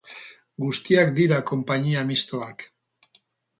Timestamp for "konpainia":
1.53-2.03